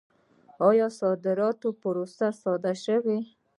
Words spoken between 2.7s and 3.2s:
شوې؟